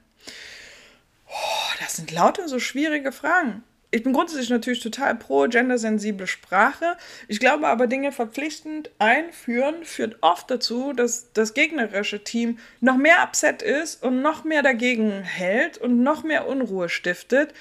Oh, 1.27 1.73
das 1.79 1.95
sind 1.95 2.11
lauter 2.11 2.49
so 2.49 2.59
schwierige 2.59 3.13
Fragen 3.13 3.63
ich 3.91 4.03
bin 4.03 4.13
grundsätzlich 4.13 4.49
natürlich 4.49 4.79
total 4.79 5.15
pro 5.15 5.47
gendersensible 5.47 6.25
Sprache. 6.25 6.97
Ich 7.27 7.41
glaube 7.41 7.67
aber, 7.67 7.87
Dinge 7.87 8.13
verpflichtend 8.13 8.89
einführen 8.99 9.83
führt 9.83 10.17
oft 10.21 10.49
dazu, 10.49 10.93
dass 10.93 11.33
das 11.33 11.53
gegnerische 11.53 12.23
Team 12.23 12.57
noch 12.79 12.95
mehr 12.95 13.21
upset 13.21 13.61
ist 13.61 14.01
und 14.01 14.21
noch 14.21 14.45
mehr 14.45 14.63
dagegen 14.63 15.21
hält 15.23 15.77
und 15.77 16.01
noch 16.03 16.23
mehr 16.23 16.47
Unruhe 16.47 16.87
stiftet, 16.87 17.53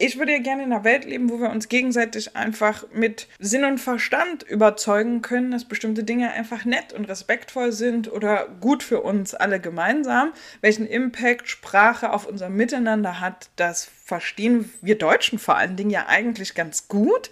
ich 0.00 0.16
würde 0.16 0.32
ja 0.32 0.38
gerne 0.38 0.62
in 0.62 0.72
einer 0.72 0.84
Welt 0.84 1.04
leben, 1.04 1.28
wo 1.28 1.40
wir 1.40 1.50
uns 1.50 1.68
gegenseitig 1.68 2.36
einfach 2.36 2.84
mit 2.92 3.26
Sinn 3.40 3.64
und 3.64 3.78
Verstand 3.78 4.44
überzeugen 4.44 5.22
können, 5.22 5.50
dass 5.50 5.64
bestimmte 5.64 6.04
Dinge 6.04 6.30
einfach 6.30 6.64
nett 6.64 6.92
und 6.92 7.06
respektvoll 7.06 7.72
sind 7.72 8.10
oder 8.10 8.46
gut 8.60 8.84
für 8.84 9.00
uns 9.00 9.34
alle 9.34 9.58
gemeinsam. 9.58 10.32
Welchen 10.60 10.86
Impact 10.86 11.48
Sprache 11.48 12.12
auf 12.12 12.26
unser 12.26 12.48
Miteinander 12.48 13.20
hat, 13.20 13.50
das 13.56 13.90
verstehen 14.04 14.72
wir 14.82 14.96
Deutschen 14.96 15.40
vor 15.40 15.56
allen 15.56 15.76
Dingen 15.76 15.90
ja 15.90 16.06
eigentlich 16.06 16.54
ganz 16.54 16.86
gut. 16.86 17.30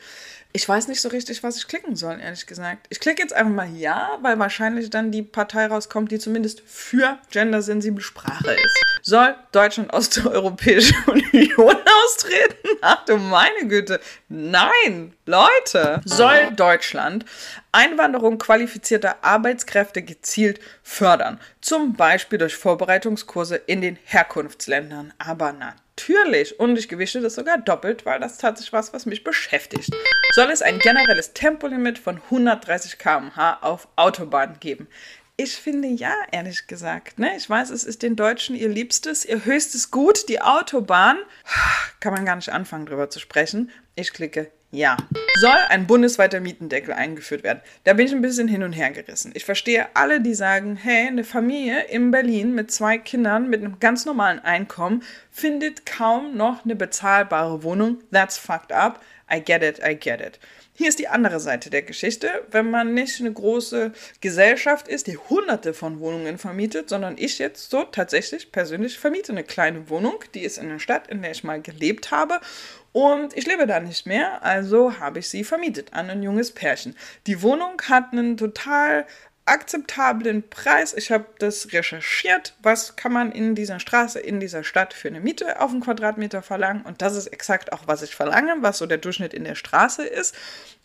Ich 0.52 0.68
weiß 0.68 0.88
nicht 0.88 1.00
so 1.00 1.10
richtig, 1.10 1.44
was 1.44 1.58
ich 1.58 1.68
klicken 1.68 1.94
soll, 1.94 2.18
ehrlich 2.18 2.46
gesagt. 2.46 2.86
Ich 2.90 2.98
klicke 2.98 3.22
jetzt 3.22 3.34
einfach 3.34 3.52
mal 3.52 3.76
Ja, 3.76 4.18
weil 4.22 4.38
wahrscheinlich 4.40 4.90
dann 4.90 5.12
die 5.12 5.22
Partei 5.22 5.66
rauskommt, 5.66 6.10
die 6.10 6.18
zumindest 6.18 6.62
für 6.66 7.18
gendersensible 7.30 8.02
Sprache 8.02 8.52
ist. 8.52 8.85
Soll 9.08 9.36
Deutschland 9.52 9.94
aus 9.94 10.10
der 10.10 10.32
Europäischen 10.32 10.96
Union 11.06 11.76
austreten? 12.04 12.68
Ach 12.80 13.04
du 13.04 13.16
meine 13.18 13.68
Güte. 13.68 14.00
Nein, 14.28 15.14
Leute. 15.26 16.00
Soll 16.04 16.50
Deutschland 16.56 17.24
Einwanderung 17.70 18.38
qualifizierter 18.38 19.22
Arbeitskräfte 19.22 20.02
gezielt 20.02 20.58
fördern? 20.82 21.38
Zum 21.60 21.94
Beispiel 21.94 22.40
durch 22.40 22.56
Vorbereitungskurse 22.56 23.54
in 23.54 23.80
den 23.80 23.96
Herkunftsländern. 24.02 25.14
Aber 25.18 25.52
natürlich. 25.52 26.58
Und 26.58 26.76
ich 26.76 26.88
gewichte 26.88 27.20
das 27.20 27.36
sogar 27.36 27.58
doppelt, 27.58 28.06
weil 28.06 28.18
das 28.18 28.38
tatsächlich 28.38 28.72
was, 28.72 28.92
was 28.92 29.06
mich 29.06 29.22
beschäftigt. 29.22 29.88
Soll 30.34 30.50
es 30.50 30.62
ein 30.62 30.80
generelles 30.80 31.32
Tempolimit 31.32 32.00
von 32.00 32.16
130 32.16 32.98
km/h 32.98 33.58
auf 33.60 33.86
Autobahnen 33.94 34.58
geben? 34.58 34.88
Ich 35.38 35.56
finde 35.56 35.88
ja, 35.88 36.14
ehrlich 36.32 36.66
gesagt. 36.66 37.18
Ne? 37.18 37.36
Ich 37.36 37.50
weiß, 37.50 37.68
es 37.68 37.84
ist 37.84 38.02
den 38.02 38.16
Deutschen 38.16 38.56
ihr 38.56 38.70
Liebstes, 38.70 39.26
ihr 39.26 39.44
höchstes 39.44 39.90
Gut, 39.90 40.30
die 40.30 40.40
Autobahn. 40.40 41.18
Kann 42.00 42.14
man 42.14 42.24
gar 42.24 42.36
nicht 42.36 42.50
anfangen, 42.50 42.86
drüber 42.86 43.10
zu 43.10 43.20
sprechen. 43.20 43.70
Ich 43.96 44.14
klicke 44.14 44.50
ja. 44.70 44.96
Soll 45.40 45.58
ein 45.68 45.86
bundesweiter 45.86 46.40
Mietendeckel 46.40 46.94
eingeführt 46.94 47.42
werden? 47.42 47.60
Da 47.84 47.92
bin 47.92 48.06
ich 48.06 48.12
ein 48.12 48.22
bisschen 48.22 48.48
hin 48.48 48.62
und 48.62 48.72
her 48.72 48.90
gerissen. 48.90 49.32
Ich 49.34 49.44
verstehe 49.44 49.88
alle, 49.94 50.22
die 50.22 50.34
sagen, 50.34 50.76
hey, 50.76 51.06
eine 51.06 51.24
Familie 51.24 51.84
in 51.84 52.10
Berlin 52.10 52.54
mit 52.54 52.70
zwei 52.70 52.96
Kindern 52.96 53.48
mit 53.48 53.62
einem 53.62 53.78
ganz 53.78 54.06
normalen 54.06 54.38
Einkommen 54.38 55.02
findet 55.30 55.86
kaum 55.86 56.36
noch 56.36 56.64
eine 56.64 56.76
bezahlbare 56.76 57.62
Wohnung. 57.62 58.02
That's 58.10 58.38
fucked 58.38 58.72
up. 58.72 59.02
I 59.32 59.40
get 59.40 59.62
it, 59.62 59.80
I 59.86 59.94
get 59.94 60.20
it. 60.20 60.40
Hier 60.78 60.90
ist 60.90 60.98
die 60.98 61.08
andere 61.08 61.40
Seite 61.40 61.70
der 61.70 61.80
Geschichte. 61.80 62.44
Wenn 62.50 62.70
man 62.70 62.92
nicht 62.92 63.18
eine 63.18 63.32
große 63.32 63.92
Gesellschaft 64.20 64.88
ist, 64.88 65.06
die 65.06 65.16
hunderte 65.16 65.72
von 65.72 66.00
Wohnungen 66.00 66.36
vermietet, 66.36 66.90
sondern 66.90 67.16
ich 67.16 67.38
jetzt 67.38 67.70
so 67.70 67.84
tatsächlich 67.84 68.52
persönlich 68.52 68.98
vermiete 68.98 69.32
eine 69.32 69.42
kleine 69.42 69.88
Wohnung, 69.88 70.22
die 70.34 70.42
ist 70.42 70.58
in 70.58 70.68
der 70.68 70.78
Stadt, 70.78 71.08
in 71.08 71.22
der 71.22 71.30
ich 71.30 71.44
mal 71.44 71.62
gelebt 71.62 72.10
habe 72.10 72.40
und 72.92 73.34
ich 73.34 73.46
lebe 73.46 73.66
da 73.66 73.80
nicht 73.80 74.06
mehr, 74.06 74.42
also 74.42 74.98
habe 75.00 75.18
ich 75.18 75.28
sie 75.28 75.44
vermietet 75.44 75.94
an 75.94 76.10
ein 76.10 76.22
junges 76.22 76.52
Pärchen. 76.52 76.94
Die 77.26 77.40
Wohnung 77.40 77.80
hat 77.88 78.12
einen 78.12 78.36
total 78.36 79.06
akzeptablen 79.46 80.48
Preis. 80.50 80.92
Ich 80.92 81.10
habe 81.10 81.26
das 81.38 81.72
recherchiert, 81.72 82.54
was 82.62 82.96
kann 82.96 83.12
man 83.12 83.32
in 83.32 83.54
dieser 83.54 83.78
Straße, 83.78 84.18
in 84.18 84.40
dieser 84.40 84.64
Stadt 84.64 84.92
für 84.92 85.08
eine 85.08 85.20
Miete 85.20 85.60
auf 85.60 85.70
einen 85.70 85.80
Quadratmeter 85.80 86.42
verlangen. 86.42 86.82
Und 86.82 87.00
das 87.00 87.16
ist 87.16 87.28
exakt 87.28 87.72
auch, 87.72 87.82
was 87.86 88.02
ich 88.02 88.14
verlange, 88.14 88.56
was 88.60 88.78
so 88.78 88.86
der 88.86 88.98
Durchschnitt 88.98 89.32
in 89.32 89.44
der 89.44 89.54
Straße 89.54 90.04
ist. 90.04 90.34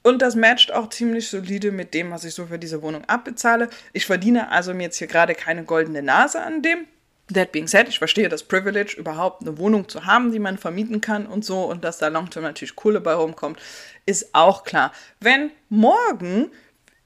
Und 0.03 0.21
das 0.21 0.35
matcht 0.35 0.71
auch 0.71 0.89
ziemlich 0.89 1.29
solide 1.29 1.71
mit 1.71 1.93
dem, 1.93 2.11
was 2.11 2.23
ich 2.23 2.35
so 2.35 2.45
für 2.45 2.59
diese 2.59 2.81
Wohnung 2.81 3.03
abbezahle. 3.05 3.69
Ich 3.93 4.05
verdiene 4.05 4.51
also 4.51 4.73
mir 4.73 4.83
jetzt 4.83 4.97
hier 4.97 5.07
gerade 5.07 5.33
keine 5.33 5.63
goldene 5.63 6.03
Nase 6.03 6.41
an 6.41 6.61
dem. 6.61 6.85
That 7.33 7.51
being 7.51 7.67
said, 7.67 7.87
ich 7.87 7.97
verstehe 7.97 8.29
das 8.29 8.43
Privilege, 8.43 8.95
überhaupt 8.97 9.41
eine 9.41 9.57
Wohnung 9.57 9.87
zu 9.87 10.05
haben, 10.05 10.31
die 10.31 10.39
man 10.39 10.57
vermieten 10.57 11.01
kann 11.01 11.25
und 11.25 11.45
so 11.45 11.63
und 11.63 11.83
dass 11.83 11.97
da 11.97 12.09
Longterm 12.09 12.43
natürlich 12.43 12.75
Kohle 12.75 12.99
bei 12.99 13.13
rumkommt, 13.13 13.59
ist 14.05 14.35
auch 14.35 14.65
klar. 14.65 14.91
Wenn 15.19 15.51
morgen 15.69 16.51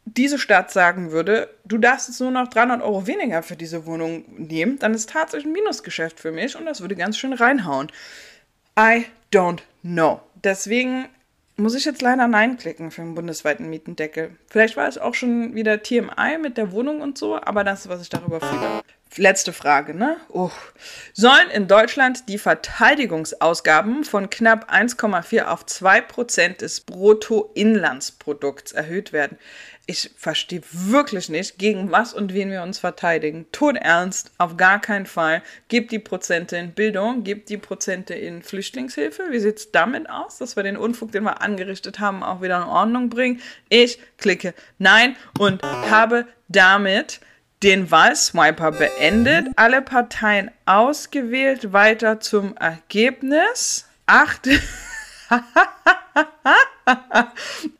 diese 0.05 0.37
Stadt 0.37 0.71
sagen 0.71 1.11
würde, 1.11 1.49
du 1.65 1.77
darfst 1.77 2.07
jetzt 2.07 2.21
nur 2.21 2.31
noch 2.31 2.47
300 2.47 2.81
Euro 2.81 3.07
weniger 3.07 3.43
für 3.43 3.55
diese 3.55 3.85
Wohnung 3.85 4.23
nehmen, 4.37 4.79
dann 4.79 4.93
ist 4.93 5.09
tatsächlich 5.09 5.47
ein 5.47 5.53
Minusgeschäft 5.53 6.19
für 6.19 6.31
mich 6.31 6.55
und 6.55 6.65
das 6.65 6.81
würde 6.81 6.95
ganz 6.95 7.17
schön 7.17 7.33
reinhauen. 7.33 7.91
I 8.79 9.05
don't 9.31 9.61
know. 9.81 10.21
Deswegen 10.43 11.09
muss 11.57 11.75
ich 11.75 11.85
jetzt 11.85 12.01
leider 12.01 12.27
Nein 12.27 12.57
klicken 12.57 12.91
für 12.91 13.01
einen 13.01 13.15
bundesweiten 13.15 13.69
Mietendeckel. 13.69 14.35
Vielleicht 14.47 14.77
war 14.77 14.87
es 14.87 14.97
auch 14.97 15.13
schon 15.13 15.55
wieder 15.55 15.81
TMI 15.81 16.37
mit 16.41 16.57
der 16.57 16.71
Wohnung 16.71 17.01
und 17.01 17.17
so, 17.17 17.35
aber 17.41 17.63
das 17.63 17.81
ist, 17.81 17.89
was 17.89 18.01
ich 18.01 18.09
darüber 18.09 18.41
fühle. 18.41 18.81
Letzte 19.17 19.53
Frage, 19.53 19.93
ne? 19.93 20.17
Oh. 20.27 20.51
Sollen 21.13 21.49
in 21.49 21.69
Deutschland 21.69 22.27
die 22.27 22.37
Verteidigungsausgaben 22.37 24.03
von 24.03 24.29
knapp 24.29 24.69
1,4 24.69 25.45
auf 25.45 25.65
2 25.65 26.01
Prozent 26.01 26.59
des 26.59 26.81
Bruttoinlandsprodukts 26.81 28.73
erhöht 28.73 29.13
werden? 29.13 29.37
Ich 29.87 30.09
verstehe 30.17 30.61
wirklich 30.71 31.29
nicht, 31.29 31.59
gegen 31.59 31.91
was 31.91 32.13
und 32.13 32.33
wen 32.33 32.49
wir 32.49 32.63
uns 32.63 32.79
verteidigen. 32.79 33.45
Tot 33.51 33.75
ernst, 33.75 34.31
auf 34.39 34.57
gar 34.57 34.81
keinen 34.81 35.05
Fall. 35.05 35.43
Gebt 35.67 35.91
die 35.91 35.99
Prozente 35.99 36.57
in 36.57 36.71
Bildung, 36.71 37.23
gebt 37.23 37.49
die 37.49 37.57
Prozente 37.57 38.15
in 38.15 38.41
Flüchtlingshilfe. 38.41 39.25
Wie 39.29 39.39
sieht 39.39 39.57
es 39.57 39.71
damit 39.71 40.09
aus, 40.09 40.39
dass 40.39 40.55
wir 40.55 40.63
den 40.63 40.75
Unfug, 40.75 41.11
den 41.11 41.23
wir 41.23 41.41
angerichtet 41.41 41.99
haben, 41.99 42.23
auch 42.23 42.41
wieder 42.41 42.57
in 42.57 42.63
Ordnung 42.63 43.09
bringen? 43.09 43.41
Ich 43.69 43.99
klicke 44.17 44.55
Nein 44.79 45.15
und 45.37 45.61
habe 45.61 46.25
damit 46.47 47.19
den 47.61 47.91
Wahlswiper 47.91 48.71
beendet, 48.71 49.47
alle 49.55 49.83
Parteien 49.83 50.49
ausgewählt, 50.65 51.73
weiter 51.73 52.19
zum 52.19 52.57
Ergebnis. 52.57 53.85
Acht. 54.07 54.47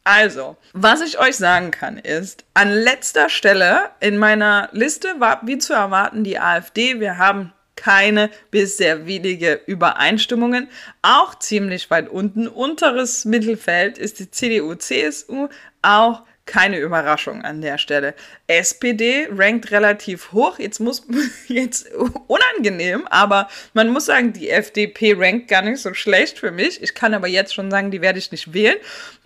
also, 0.05 0.55
was 0.73 1.01
ich 1.01 1.19
euch 1.19 1.35
sagen 1.35 1.71
kann, 1.71 1.97
ist, 1.97 2.45
an 2.53 2.71
letzter 2.71 3.27
Stelle 3.27 3.89
in 3.99 4.17
meiner 4.17 4.69
Liste 4.71 5.19
war 5.19 5.41
wie 5.45 5.57
zu 5.57 5.73
erwarten 5.73 6.23
die 6.23 6.39
AfD. 6.39 6.99
Wir 6.99 7.17
haben 7.17 7.51
keine 7.75 8.29
bis 8.51 8.77
sehr 8.77 9.07
wenige 9.07 9.61
Übereinstimmungen. 9.65 10.69
Auch 11.01 11.33
ziemlich 11.39 11.89
weit 11.89 12.07
unten, 12.07 12.47
unteres 12.47 13.25
Mittelfeld, 13.25 13.97
ist 13.97 14.19
die 14.19 14.29
CDU-CSU, 14.29 15.49
auch 15.81 16.21
keine 16.45 16.77
Überraschung 16.77 17.41
an 17.41 17.61
der 17.61 17.79
Stelle. 17.79 18.13
SPD 18.45 19.27
rankt 19.31 19.71
relativ 19.71 20.31
hoch. 20.31 20.59
Jetzt 20.59 20.79
muss 20.79 21.07
jetzt 21.47 21.89
unangenehm, 22.27 23.07
aber 23.07 23.49
man 23.73 23.89
muss 23.89 24.05
sagen, 24.05 24.33
die 24.33 24.51
FDP 24.51 25.15
rankt 25.17 25.47
gar 25.47 25.63
nicht 25.63 25.81
so 25.81 25.95
schlecht 25.95 26.37
für 26.37 26.51
mich. 26.51 26.83
Ich 26.83 26.93
kann 26.93 27.15
aber 27.15 27.27
jetzt 27.27 27.55
schon 27.55 27.71
sagen, 27.71 27.89
die 27.89 28.01
werde 28.01 28.19
ich 28.19 28.31
nicht 28.31 28.53
wählen. 28.53 28.77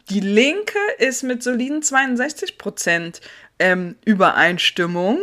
Die 0.09 0.21
Linke 0.21 0.79
ist 0.97 1.21
mit 1.21 1.43
soliden 1.43 1.83
62 1.83 2.57
Prozent 2.57 3.21
ähm, 3.59 3.95
Übereinstimmung. 4.05 5.19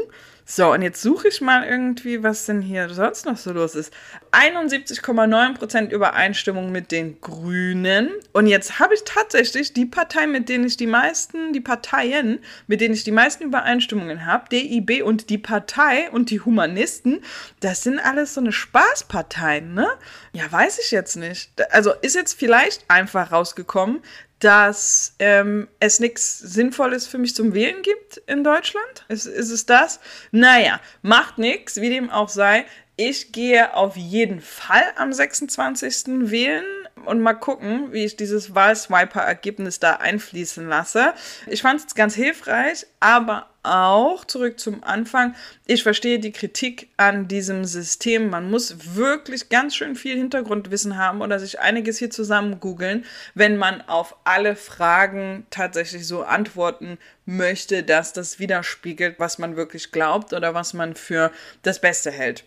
So, 0.48 0.72
und 0.72 0.82
jetzt 0.82 1.02
suche 1.02 1.26
ich 1.26 1.40
mal 1.40 1.66
irgendwie, 1.66 2.22
was 2.22 2.46
denn 2.46 2.62
hier 2.62 2.88
sonst 2.90 3.26
noch 3.26 3.36
so 3.36 3.52
los 3.52 3.74
ist. 3.74 3.92
71,9% 4.30 5.90
Übereinstimmung 5.90 6.70
mit 6.70 6.92
den 6.92 7.20
Grünen. 7.20 8.10
Und 8.32 8.46
jetzt 8.46 8.78
habe 8.78 8.94
ich 8.94 9.02
tatsächlich 9.04 9.72
die 9.72 9.86
Partei, 9.86 10.28
mit 10.28 10.48
denen 10.48 10.64
ich 10.64 10.76
die 10.76 10.86
meisten, 10.86 11.52
die 11.52 11.60
Parteien, 11.60 12.38
mit 12.68 12.80
denen 12.80 12.94
ich 12.94 13.02
die 13.02 13.10
meisten 13.10 13.42
Übereinstimmungen 13.42 14.24
habe, 14.24 14.48
DIB 14.50 15.02
und 15.02 15.30
die 15.30 15.38
Partei 15.38 16.08
und 16.12 16.30
die 16.30 16.40
Humanisten, 16.40 17.24
das 17.58 17.82
sind 17.82 17.98
alles 17.98 18.34
so 18.34 18.40
eine 18.40 18.52
Spaßparteien, 18.52 19.74
ne? 19.74 19.88
Ja, 20.32 20.44
weiß 20.48 20.78
ich 20.78 20.92
jetzt 20.92 21.16
nicht. 21.16 21.50
Also 21.72 21.92
ist 22.02 22.14
jetzt 22.14 22.38
vielleicht 22.38 22.84
einfach 22.88 23.32
rausgekommen, 23.32 24.00
dass 24.38 25.14
ähm, 25.18 25.68
es 25.80 26.00
nichts 26.00 26.38
Sinnvolles 26.38 27.06
für 27.06 27.18
mich 27.18 27.34
zum 27.34 27.54
Wählen 27.54 27.82
gibt 27.82 28.18
in 28.26 28.44
Deutschland? 28.44 29.04
Ist, 29.08 29.26
ist 29.26 29.50
es 29.50 29.66
das? 29.66 30.00
Naja, 30.30 30.80
macht 31.02 31.38
nichts, 31.38 31.80
wie 31.80 31.90
dem 31.90 32.10
auch 32.10 32.28
sei. 32.28 32.66
Ich 32.96 33.32
gehe 33.32 33.74
auf 33.74 33.96
jeden 33.96 34.40
Fall 34.40 34.84
am 34.96 35.12
26. 35.12 36.30
wählen. 36.30 36.64
Und 37.04 37.20
mal 37.20 37.34
gucken, 37.34 37.92
wie 37.92 38.04
ich 38.04 38.16
dieses 38.16 38.54
Wahlswiper-Ergebnis 38.54 39.78
da 39.80 39.96
einfließen 39.96 40.68
lasse. 40.68 41.12
Ich 41.46 41.62
fand 41.62 41.80
es 41.80 41.94
ganz 41.94 42.14
hilfreich, 42.14 42.86
aber 43.00 43.46
auch 43.62 44.24
zurück 44.24 44.60
zum 44.60 44.84
Anfang. 44.84 45.34
Ich 45.66 45.82
verstehe 45.82 46.20
die 46.20 46.32
Kritik 46.32 46.88
an 46.96 47.28
diesem 47.28 47.64
System. 47.64 48.30
Man 48.30 48.50
muss 48.50 48.94
wirklich 48.94 49.48
ganz 49.48 49.74
schön 49.74 49.96
viel 49.96 50.16
Hintergrundwissen 50.16 50.96
haben 50.96 51.20
oder 51.20 51.38
sich 51.38 51.60
einiges 51.60 51.98
hier 51.98 52.10
zusammen 52.10 52.60
googeln, 52.60 53.04
wenn 53.34 53.56
man 53.56 53.82
auf 53.82 54.16
alle 54.24 54.56
Fragen 54.56 55.46
tatsächlich 55.50 56.06
so 56.06 56.22
antworten 56.22 56.98
möchte, 57.24 57.82
dass 57.82 58.12
das 58.12 58.38
widerspiegelt, 58.38 59.18
was 59.18 59.38
man 59.38 59.56
wirklich 59.56 59.90
glaubt 59.90 60.32
oder 60.32 60.54
was 60.54 60.72
man 60.72 60.94
für 60.94 61.32
das 61.62 61.80
Beste 61.80 62.12
hält. 62.12 62.44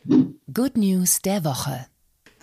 Good 0.53 0.77
News 0.77 1.21
der 1.21 1.43
Woche. 1.43 1.85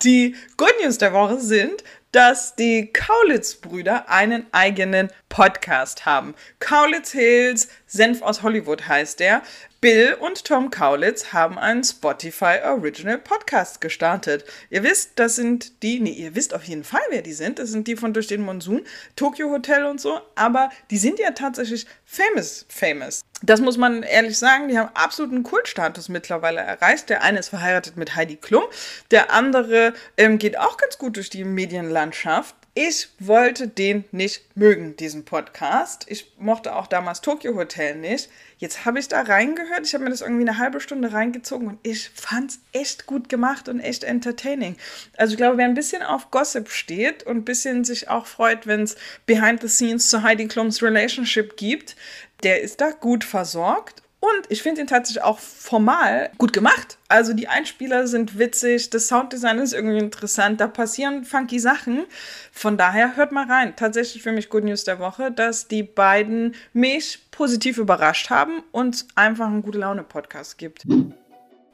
Die 0.03 0.37
Good 0.57 0.75
News 0.83 0.99
der 0.99 1.13
Woche 1.13 1.41
sind, 1.41 1.83
dass 2.13 2.55
die 2.55 2.93
Kaulitz-Brüder 2.93 4.09
einen 4.09 4.47
eigenen 4.53 5.11
Podcast 5.29 6.07
haben. 6.07 6.35
Kaulitz 6.59 7.13
Hills, 7.13 7.69
Senf 7.87 8.23
aus 8.23 8.43
Hollywood 8.43 8.89
heißt 8.89 9.21
der. 9.21 9.43
Bill 9.87 10.15
und 10.15 10.45
Tom 10.45 10.71
Kaulitz 10.71 11.33
haben 11.33 11.61
einen 11.61 11.85
Spotify 11.85 12.59
Original 12.65 13.19
Podcast 13.19 13.81
gestartet. 13.81 14.45
Ihr 14.69 14.83
wisst, 14.83 15.13
das 15.15 15.37
sind 15.37 15.81
die, 15.85 16.01
nee, 16.01 16.11
ihr 16.11 16.35
wisst 16.35 16.55
auf 16.55 16.65
jeden 16.65 16.83
Fall, 16.83 17.03
wer 17.11 17.23
die 17.23 17.33
sind. 17.33 17.61
Das 17.61 17.71
sind 17.71 17.87
die 17.87 17.95
von 17.95 18.13
Durch 18.13 18.27
den 18.27 18.43
Monsun, 18.43 18.83
Tokyo 19.15 19.49
Hotel 19.49 19.85
und 19.85 20.01
so. 20.01 20.21
Aber 20.35 20.71
die 20.91 20.99
sind 20.99 21.21
ja 21.21 21.31
tatsächlich 21.31 21.87
famous, 22.05 22.67
famous. 22.69 23.21
Das 23.43 23.61
muss 23.61 23.77
man 23.77 24.03
ehrlich 24.03 24.37
sagen, 24.37 24.67
die 24.67 24.77
haben 24.77 24.91
absoluten 24.95 25.45
Kultstatus 25.45 26.09
mittlerweile 26.09 26.63
erreicht. 26.63 27.09
Der 27.09 27.23
eine 27.23 27.39
ist 27.39 27.51
verheiratet 27.51 27.97
mit 27.97 28.17
Heidi 28.17 28.35
Klum, 28.35 28.65
der 29.13 29.31
andere 29.31 29.95
ähm, 30.17 30.39
geht 30.39 30.59
auch 30.59 30.79
ganz 30.79 30.99
gut 30.99 31.15
durch 31.15 31.31
die 31.31 31.45
Medienlandschaft. 31.45 32.57
Ich 32.79 33.09
wollte 33.19 33.69
den 33.69 34.05
nicht 34.13 34.55
mögen, 34.55 34.97
diesen 34.97 35.25
Podcast. 35.25 36.05
Ich 36.09 36.31
mochte 36.39 36.77
auch 36.77 36.87
damals 36.87 37.23
Tokyo 37.23 37.55
Hotel 37.55 37.97
nicht. 37.97 38.29
Jetzt 38.59 38.85
habe 38.85 38.99
ich 38.99 39.09
da 39.09 39.23
reingehört. 39.23 39.87
Ich 39.87 39.95
habe 39.95 40.05
mir 40.05 40.11
das 40.11 40.21
irgendwie 40.21 40.47
eine 40.47 40.59
halbe 40.59 40.81
Stunde 40.81 41.11
reingezogen 41.11 41.69
und 41.69 41.79
ich 41.83 42.11
fand 42.11 42.51
es 42.51 42.61
echt 42.73 43.07
gut 43.07 43.31
gemacht 43.31 43.71
und 43.71 43.81
echt 43.81 44.05
entertaining. 44.05 44.77
Also 45.17 45.33
ich 45.33 45.39
glaube, 45.39 45.57
wer 45.57 45.65
ein 45.65 45.73
bisschen 45.73 46.03
auf 46.03 46.31
Gossip 46.31 46.69
steht 46.69 47.23
und 47.23 47.39
ein 47.39 47.45
bisschen 47.47 47.83
sich 47.83 48.11
auch 48.11 48.27
freut, 48.27 48.67
wenn 48.67 48.83
es 48.83 48.97
Behind 49.25 49.63
the 49.63 49.69
Scenes 49.69 50.11
zu 50.11 50.23
Heidi 50.23 50.47
Klums 50.47 50.83
Relationship 50.83 51.57
gibt, 51.57 51.97
der 52.43 52.61
ist 52.61 52.83
da 52.83 52.91
gut 52.91 53.25
versorgt 53.25 54.03
und 54.21 54.47
ich 54.49 54.63
finde 54.63 54.81
ihn 54.81 54.87
tatsächlich 54.87 55.23
auch 55.23 55.39
formal 55.39 56.31
gut 56.39 56.53
gemacht. 56.53 56.99
Also 57.09 57.33
die 57.33 57.49
Einspieler 57.49 58.07
sind 58.07 58.39
witzig, 58.39 58.91
das 58.91 59.09
Sounddesign 59.09 59.59
ist 59.59 59.73
irgendwie 59.73 59.99
interessant, 59.99 60.61
da 60.61 60.67
passieren 60.67 61.25
funky 61.25 61.59
Sachen. 61.59 62.07
Von 62.51 62.77
daher 62.77 63.17
hört 63.17 63.33
mal 63.33 63.47
rein. 63.47 63.75
Tatsächlich 63.77 64.23
für 64.23 64.33
mich 64.33 64.49
Good 64.49 64.65
News 64.65 64.85
der 64.85 64.99
Woche, 64.99 65.31
dass 65.31 65.69
die 65.69 65.83
beiden 65.83 66.55
mich 66.73 67.31
positiv 67.31 67.79
überrascht 67.79 68.31
haben 68.31 68.63
und 68.73 69.07
einfach 69.15 69.47
einen 69.47 69.63
gute 69.63 69.79
Laune 69.79 70.03
Podcast 70.03 70.59
gibt. 70.59 70.85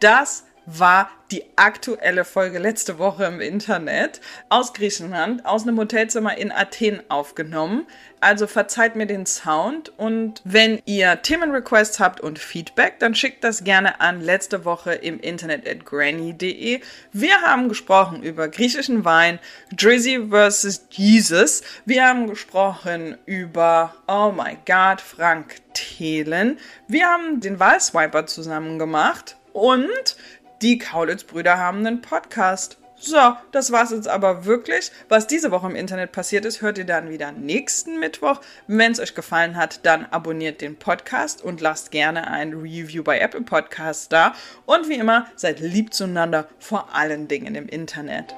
Das 0.00 0.44
war 0.78 1.10
die 1.30 1.44
aktuelle 1.56 2.24
Folge 2.24 2.58
letzte 2.58 2.98
Woche 2.98 3.24
im 3.24 3.40
Internet 3.40 4.20
aus 4.50 4.74
Griechenland, 4.74 5.44
aus 5.46 5.62
einem 5.62 5.78
Hotelzimmer 5.78 6.36
in 6.36 6.52
Athen 6.52 7.02
aufgenommen. 7.08 7.86
Also 8.20 8.46
verzeiht 8.46 8.94
mir 8.94 9.06
den 9.06 9.26
Sound 9.26 9.92
und 9.98 10.42
wenn 10.44 10.80
ihr 10.84 11.22
Themenrequests 11.22 11.98
habt 11.98 12.20
und 12.20 12.38
Feedback, 12.38 12.98
dann 13.00 13.14
schickt 13.14 13.42
das 13.42 13.64
gerne 13.64 14.00
an 14.00 14.20
letzte 14.20 14.64
Woche 14.64 14.92
im 14.92 15.18
Internet 15.18 15.66
at 15.66 15.84
granny.de. 15.84 16.80
Wir 17.12 17.40
haben 17.40 17.68
gesprochen 17.68 18.22
über 18.22 18.48
griechischen 18.48 19.04
Wein, 19.04 19.38
Drizzy 19.74 20.28
vs. 20.30 20.86
Jesus. 20.90 21.62
Wir 21.84 22.06
haben 22.06 22.28
gesprochen 22.28 23.16
über, 23.24 23.94
oh 24.06 24.30
my 24.30 24.58
God, 24.66 25.00
Frank 25.00 25.56
Thelen. 25.72 26.58
Wir 26.86 27.06
haben 27.06 27.40
den 27.40 27.58
Wahlswiper 27.58 28.26
zusammen 28.26 28.78
gemacht 28.78 29.36
und 29.52 30.16
die 30.62 30.78
Kaulitz-Brüder 30.78 31.58
haben 31.58 31.78
einen 31.78 32.00
Podcast. 32.00 32.78
So, 32.96 33.36
das 33.50 33.72
war's 33.72 33.90
jetzt 33.90 34.06
aber 34.06 34.44
wirklich. 34.44 34.92
Was 35.08 35.26
diese 35.26 35.50
Woche 35.50 35.66
im 35.66 35.74
Internet 35.74 36.12
passiert 36.12 36.44
ist, 36.44 36.62
hört 36.62 36.78
ihr 36.78 36.84
dann 36.84 37.10
wieder 37.10 37.32
nächsten 37.32 37.98
Mittwoch. 37.98 38.40
Wenn 38.68 38.92
es 38.92 39.00
euch 39.00 39.16
gefallen 39.16 39.56
hat, 39.56 39.84
dann 39.84 40.06
abonniert 40.06 40.60
den 40.60 40.76
Podcast 40.76 41.42
und 41.42 41.60
lasst 41.60 41.90
gerne 41.90 42.28
ein 42.28 42.52
Review 42.52 43.02
bei 43.02 43.18
Apple 43.18 43.42
Podcasts 43.42 44.08
da. 44.08 44.34
Und 44.66 44.88
wie 44.88 44.94
immer, 44.94 45.26
seid 45.34 45.58
lieb 45.58 45.92
zueinander, 45.92 46.46
vor 46.60 46.94
allen 46.94 47.26
Dingen 47.26 47.56
im 47.56 47.66
Internet. 47.66 48.36